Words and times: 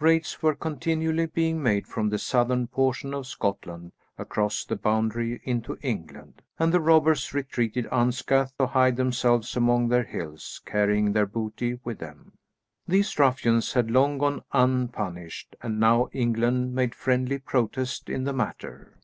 Raids 0.00 0.42
were 0.42 0.56
continually 0.56 1.26
being 1.26 1.62
made 1.62 1.86
from 1.86 2.08
the 2.08 2.18
southern 2.18 2.66
portion 2.66 3.14
of 3.14 3.24
Scotland 3.24 3.92
across 4.18 4.64
the 4.64 4.74
boundary 4.74 5.40
into 5.44 5.78
England, 5.80 6.42
and 6.58 6.74
the 6.74 6.80
robbers 6.80 7.32
retreated 7.32 7.86
unscathed 7.92 8.52
to 8.58 8.66
hide 8.66 8.96
themselves 8.96 9.56
among 9.56 9.86
their 9.86 10.02
hills, 10.02 10.60
carrying 10.66 11.12
their 11.12 11.24
booty 11.24 11.78
with 11.84 12.00
them. 12.00 12.32
These 12.88 13.16
ruffians 13.16 13.74
had 13.74 13.92
long 13.92 14.18
gone 14.18 14.42
unpunished, 14.52 15.54
and 15.62 15.78
now 15.78 16.08
England 16.12 16.74
made 16.74 16.92
friendly 16.92 17.38
protest 17.38 18.08
in 18.10 18.24
the 18.24 18.32
matter. 18.32 18.98